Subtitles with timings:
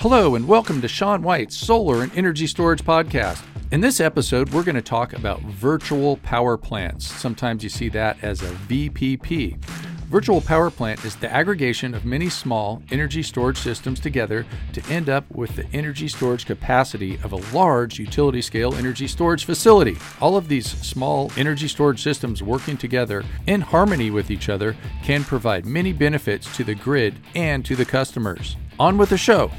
[0.00, 3.42] Hello, and welcome to Sean White's Solar and Energy Storage Podcast.
[3.72, 7.04] In this episode, we're going to talk about virtual power plants.
[7.04, 9.60] Sometimes you see that as a VPP.
[10.04, 15.08] Virtual power plant is the aggregation of many small energy storage systems together to end
[15.08, 19.96] up with the energy storage capacity of a large utility scale energy storage facility.
[20.20, 25.24] All of these small energy storage systems working together in harmony with each other can
[25.24, 28.54] provide many benefits to the grid and to the customers.
[28.78, 29.50] On with the show.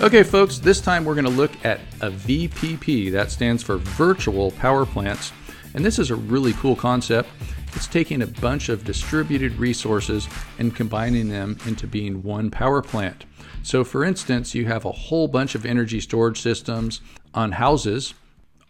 [0.00, 3.12] Okay, folks, this time we're going to look at a VPP.
[3.12, 5.32] That stands for Virtual Power Plants.
[5.72, 7.28] And this is a really cool concept.
[7.74, 13.24] It's taking a bunch of distributed resources and combining them into being one power plant.
[13.62, 17.00] So, for instance, you have a whole bunch of energy storage systems
[17.32, 18.14] on houses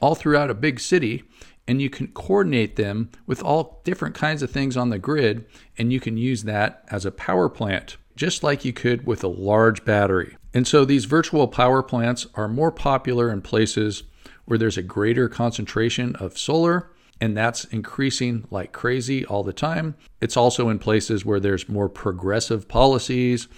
[0.00, 1.24] all throughout a big city,
[1.66, 5.46] and you can coordinate them with all different kinds of things on the grid,
[5.78, 9.28] and you can use that as a power plant, just like you could with a
[9.28, 10.36] large battery.
[10.54, 14.04] And so these virtual power plants are more popular in places
[14.44, 19.96] where there's a greater concentration of solar, and that's increasing like crazy all the time.
[20.20, 23.48] It's also in places where there's more progressive policies,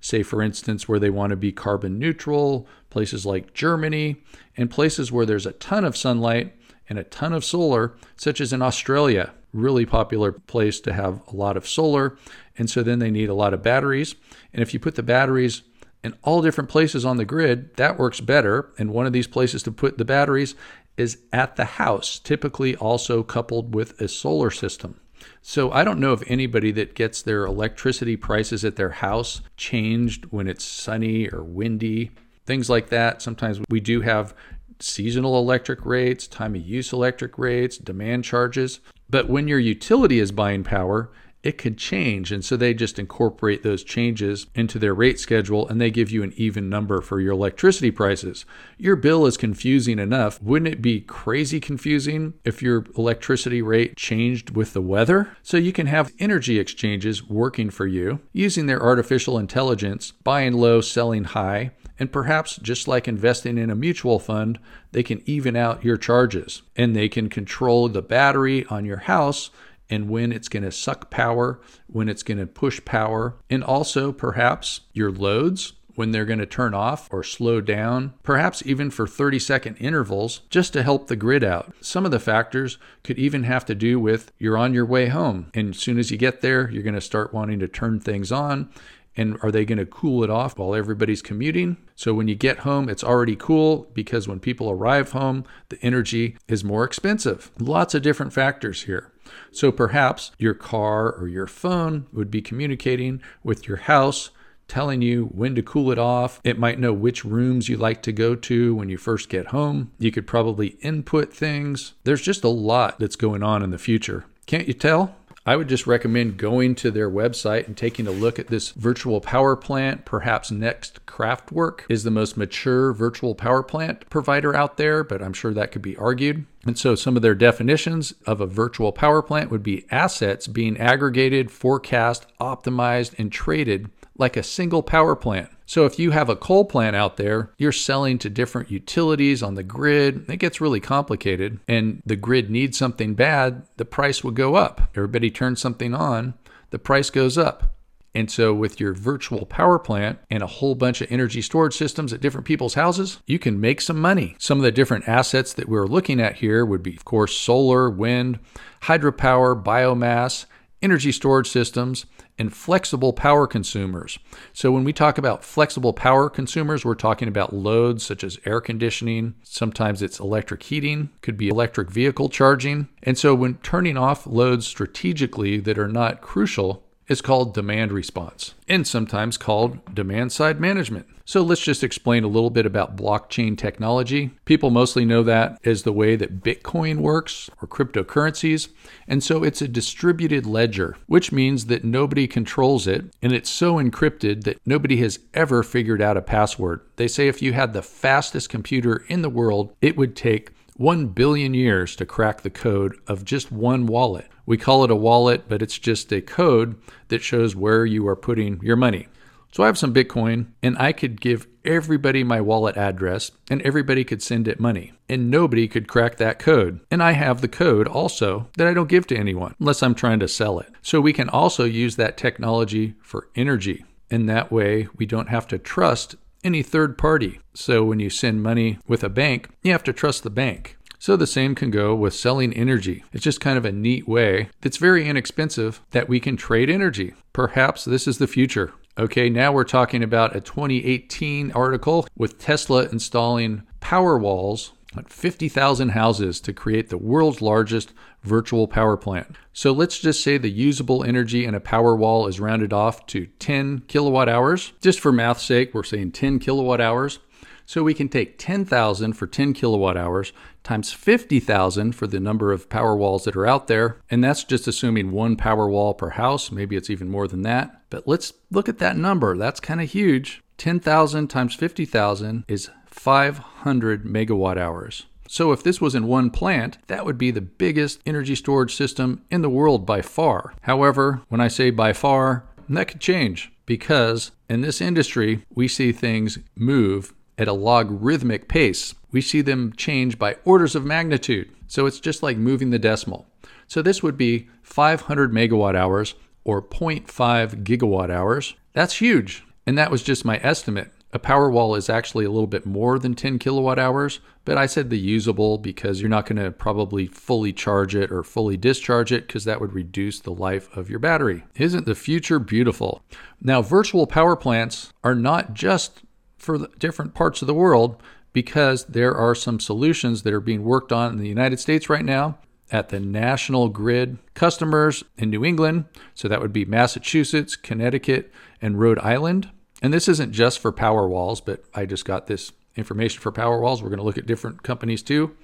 [0.00, 4.22] say, for instance, where they want to be carbon neutral, places like Germany,
[4.56, 6.54] and places where there's a ton of sunlight
[6.88, 9.32] and a ton of solar, such as in Australia.
[9.52, 12.16] Really popular place to have a lot of solar.
[12.56, 14.14] And so then they need a lot of batteries.
[14.52, 15.62] And if you put the batteries
[16.02, 18.72] in all different places on the grid, that works better.
[18.78, 20.54] And one of these places to put the batteries
[20.96, 25.00] is at the house, typically also coupled with a solar system.
[25.42, 30.26] So I don't know of anybody that gets their electricity prices at their house changed
[30.26, 32.10] when it's sunny or windy,
[32.46, 33.22] things like that.
[33.22, 34.34] Sometimes we do have
[34.80, 38.80] seasonal electric rates, time of use electric rates, demand charges.
[39.10, 41.10] But when your utility is buying power,
[41.42, 42.32] it could change.
[42.32, 46.22] And so they just incorporate those changes into their rate schedule and they give you
[46.22, 48.44] an even number for your electricity prices.
[48.76, 50.42] Your bill is confusing enough.
[50.42, 55.36] Wouldn't it be crazy confusing if your electricity rate changed with the weather?
[55.42, 60.80] So you can have energy exchanges working for you using their artificial intelligence, buying low,
[60.80, 61.70] selling high.
[62.00, 64.60] And perhaps just like investing in a mutual fund,
[64.92, 69.50] they can even out your charges and they can control the battery on your house
[69.90, 74.12] and when it's going to suck power, when it's going to push power, and also
[74.12, 79.04] perhaps your loads when they're going to turn off or slow down, perhaps even for
[79.04, 81.74] 30 second intervals, just to help the grid out.
[81.80, 85.50] Some of the factors could even have to do with you're on your way home,
[85.54, 88.30] and as soon as you get there, you're going to start wanting to turn things
[88.30, 88.70] on.
[89.18, 91.76] And are they going to cool it off while everybody's commuting?
[91.96, 96.38] So when you get home, it's already cool because when people arrive home, the energy
[96.46, 97.50] is more expensive.
[97.58, 99.12] Lots of different factors here.
[99.50, 104.30] So perhaps your car or your phone would be communicating with your house
[104.68, 106.40] telling you when to cool it off.
[106.44, 109.90] It might know which rooms you like to go to when you first get home.
[109.98, 111.94] You could probably input things.
[112.04, 114.26] There's just a lot that's going on in the future.
[114.46, 115.16] Can't you tell?
[115.48, 119.18] I would just recommend going to their website and taking a look at this virtual
[119.22, 120.04] power plant.
[120.04, 125.32] Perhaps Next Kraftwerke is the most mature virtual power plant provider out there, but I'm
[125.32, 126.44] sure that could be argued.
[126.66, 130.76] And so some of their definitions of a virtual power plant would be assets being
[130.76, 133.88] aggregated, forecast, optimized, and traded
[134.18, 135.48] like a single power plant.
[135.68, 139.54] So if you have a coal plant out there, you're selling to different utilities on
[139.54, 144.30] the grid, it gets really complicated and the grid needs something bad, the price will
[144.30, 144.88] go up.
[144.96, 146.32] Everybody turns something on,
[146.70, 147.74] the price goes up.
[148.14, 152.14] And so, with your virtual power plant and a whole bunch of energy storage systems
[152.14, 154.36] at different people's houses, you can make some money.
[154.38, 157.90] Some of the different assets that we're looking at here would be, of course, solar,
[157.90, 158.38] wind,
[158.84, 160.46] hydropower, biomass,
[160.82, 162.06] energy storage systems,
[162.38, 164.18] and flexible power consumers.
[164.52, 168.60] So, when we talk about flexible power consumers, we're talking about loads such as air
[168.60, 172.88] conditioning, sometimes it's electric heating, could be electric vehicle charging.
[173.02, 178.54] And so, when turning off loads strategically that are not crucial, is called demand response
[178.68, 181.06] and sometimes called demand side management.
[181.24, 184.30] So let's just explain a little bit about blockchain technology.
[184.46, 188.68] People mostly know that as the way that Bitcoin works or cryptocurrencies.
[189.06, 193.74] And so it's a distributed ledger, which means that nobody controls it and it's so
[193.76, 196.80] encrypted that nobody has ever figured out a password.
[196.96, 201.08] They say if you had the fastest computer in the world, it would take 1
[201.08, 204.28] billion years to crack the code of just one wallet.
[204.48, 208.16] We call it a wallet, but it's just a code that shows where you are
[208.16, 209.06] putting your money.
[209.52, 214.04] So I have some Bitcoin and I could give everybody my wallet address and everybody
[214.04, 216.80] could send it money and nobody could crack that code.
[216.90, 220.20] And I have the code also that I don't give to anyone unless I'm trying
[220.20, 220.72] to sell it.
[220.80, 223.84] So we can also use that technology for energy.
[224.10, 227.38] And that way we don't have to trust any third party.
[227.52, 230.77] So when you send money with a bank, you have to trust the bank.
[230.98, 233.04] So the same can go with selling energy.
[233.12, 237.14] It's just kind of a neat way that's very inexpensive that we can trade energy.
[237.32, 238.72] Perhaps this is the future.
[238.98, 245.90] Okay, now we're talking about a 2018 article with Tesla installing power walls on 50,000
[245.90, 247.92] houses to create the world's largest
[248.24, 249.36] virtual power plant.
[249.52, 253.26] So let's just say the usable energy in a power wall is rounded off to
[253.38, 254.72] 10 kilowatt hours.
[254.80, 257.20] Just for math's sake, we're saying 10 kilowatt hours.
[257.66, 260.32] So we can take 10,000 for 10 kilowatt hours
[260.68, 263.96] times 50,000 for the number of power walls that are out there.
[264.10, 266.52] And that's just assuming one power wall per house.
[266.52, 267.82] Maybe it's even more than that.
[267.88, 269.34] But let's look at that number.
[269.36, 270.42] That's kind of huge.
[270.58, 275.06] 10,000 times 50,000 is 500 megawatt hours.
[275.26, 279.24] So, if this was in one plant, that would be the biggest energy storage system
[279.30, 280.54] in the world by far.
[280.62, 285.92] However, when I say by far, that could change because in this industry, we see
[285.92, 288.94] things move at a logarithmic pace.
[289.10, 291.50] We see them change by orders of magnitude.
[291.66, 293.26] So it's just like moving the decimal.
[293.66, 296.14] So this would be 500 megawatt hours
[296.44, 298.54] or 0.5 gigawatt hours.
[298.72, 299.44] That's huge.
[299.66, 300.92] And that was just my estimate.
[301.10, 304.66] A power wall is actually a little bit more than 10 kilowatt hours, but I
[304.66, 309.10] said the usable because you're not going to probably fully charge it or fully discharge
[309.10, 311.44] it because that would reduce the life of your battery.
[311.56, 313.02] Isn't the future beautiful?
[313.40, 316.02] Now, virtual power plants are not just
[316.36, 318.02] for different parts of the world
[318.38, 322.04] because there are some solutions that are being worked on in the United States right
[322.04, 322.38] now
[322.70, 325.86] at the national grid customers in New England.
[326.14, 328.32] So that would be Massachusetts, Connecticut,
[328.62, 329.50] and Rhode Island.
[329.82, 333.58] And this isn't just for power walls, but I just got this information for power
[333.58, 333.82] walls.
[333.82, 335.34] We're going to look at different companies too.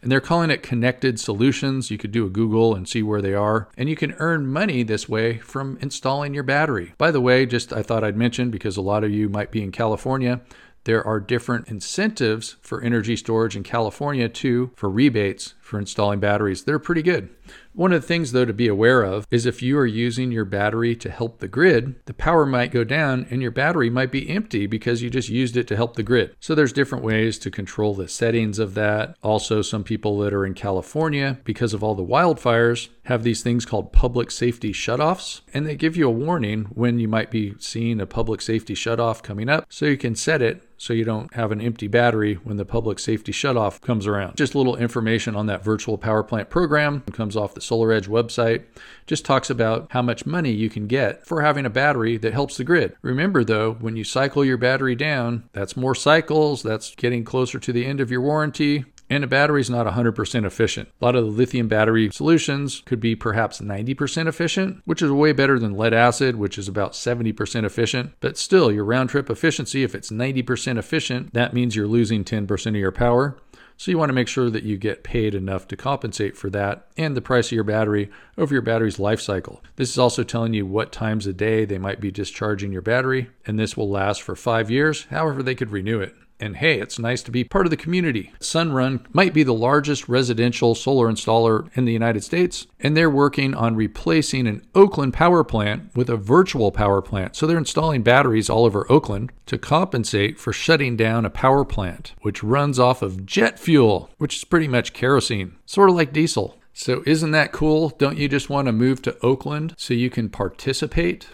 [0.00, 1.90] And they're calling it connected solutions.
[1.90, 3.68] You could do a Google and see where they are.
[3.76, 6.94] And you can earn money this way from installing your battery.
[6.98, 9.60] By the way, just I thought I'd mention because a lot of you might be
[9.60, 10.40] in California,
[10.88, 16.64] there are different incentives for energy storage in California too for rebates for installing batteries.
[16.64, 17.28] They're pretty good.
[17.74, 20.44] One of the things, though, to be aware of is if you are using your
[20.44, 24.28] battery to help the grid, the power might go down and your battery might be
[24.28, 26.34] empty because you just used it to help the grid.
[26.40, 29.16] So there's different ways to control the settings of that.
[29.22, 33.64] Also, some people that are in California, because of all the wildfires, have these things
[33.64, 38.00] called public safety shutoffs, and they give you a warning when you might be seeing
[38.00, 41.50] a public safety shutoff coming up so you can set it so you don't have
[41.50, 44.36] an empty battery when the public safety shutoff comes around.
[44.36, 48.08] Just a little information on that virtual power plant program it comes off the SolarEdge
[48.08, 48.64] website.
[49.06, 52.56] Just talks about how much money you can get for having a battery that helps
[52.56, 52.96] the grid.
[53.02, 57.72] Remember though, when you cycle your battery down, that's more cycles, that's getting closer to
[57.72, 58.84] the end of your warranty.
[59.10, 60.90] And a battery is not 100% efficient.
[61.00, 65.32] A lot of the lithium battery solutions could be perhaps 90% efficient, which is way
[65.32, 68.12] better than lead acid, which is about 70% efficient.
[68.20, 72.66] But still, your round trip efficiency, if it's 90% efficient, that means you're losing 10%
[72.66, 73.38] of your power.
[73.80, 76.88] So you want to make sure that you get paid enough to compensate for that
[76.96, 79.62] and the price of your battery over your battery's life cycle.
[79.76, 83.30] This is also telling you what times a day they might be discharging your battery,
[83.46, 85.04] and this will last for five years.
[85.10, 86.12] However, they could renew it.
[86.40, 88.32] And hey, it's nice to be part of the community.
[88.40, 93.54] Sunrun might be the largest residential solar installer in the United States, and they're working
[93.54, 97.34] on replacing an Oakland power plant with a virtual power plant.
[97.34, 102.14] So they're installing batteries all over Oakland to compensate for shutting down a power plant,
[102.20, 106.56] which runs off of jet fuel, which is pretty much kerosene, sort of like diesel.
[106.72, 107.88] So isn't that cool?
[107.98, 111.30] Don't you just want to move to Oakland so you can participate?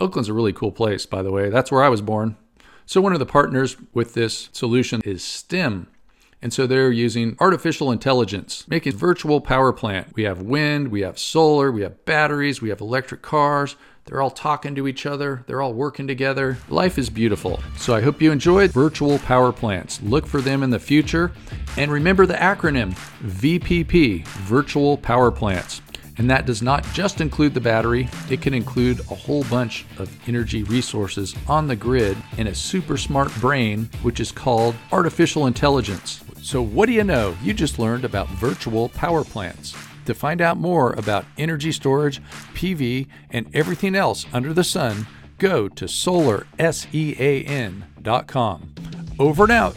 [0.00, 1.50] Oakland's a really cool place, by the way.
[1.50, 2.36] That's where I was born.
[2.88, 5.88] So, one of the partners with this solution is STEM.
[6.40, 10.14] And so they're using artificial intelligence, making virtual power plant.
[10.14, 13.76] We have wind, we have solar, we have batteries, we have electric cars.
[14.06, 16.56] They're all talking to each other, they're all working together.
[16.70, 17.60] Life is beautiful.
[17.76, 20.00] So I hope you enjoyed virtual power plants.
[20.00, 21.32] Look for them in the future.
[21.76, 25.82] And remember the acronym VPP, Virtual Power Plants.
[26.18, 30.10] And that does not just include the battery, it can include a whole bunch of
[30.28, 36.22] energy resources on the grid and a super smart brain, which is called artificial intelligence.
[36.42, 37.36] So, what do you know?
[37.42, 39.74] You just learned about virtual power plants.
[40.06, 42.20] To find out more about energy storage,
[42.54, 45.06] PV, and everything else under the sun,
[45.38, 48.74] go to solarsean.com.
[49.18, 49.76] Over and out.